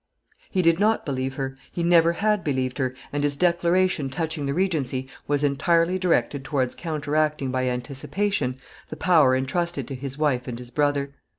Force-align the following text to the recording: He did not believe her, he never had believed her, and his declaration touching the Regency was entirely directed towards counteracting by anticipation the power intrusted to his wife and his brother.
He 0.49 0.63
did 0.63 0.79
not 0.79 1.05
believe 1.05 1.35
her, 1.35 1.55
he 1.71 1.83
never 1.83 2.13
had 2.13 2.43
believed 2.43 2.79
her, 2.79 2.91
and 3.13 3.23
his 3.23 3.35
declaration 3.35 4.09
touching 4.09 4.47
the 4.47 4.53
Regency 4.55 5.07
was 5.27 5.43
entirely 5.43 5.99
directed 5.99 6.43
towards 6.43 6.73
counteracting 6.73 7.51
by 7.51 7.67
anticipation 7.67 8.57
the 8.89 8.97
power 8.97 9.35
intrusted 9.35 9.87
to 9.89 9.93
his 9.93 10.17
wife 10.17 10.47
and 10.47 10.57
his 10.57 10.71
brother. 10.71 11.13